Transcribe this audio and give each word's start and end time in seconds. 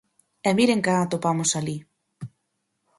E 0.47 0.51
miren 0.57 0.83
quen 0.85 0.97
atopamos 0.99 1.51
alí! 1.59 1.77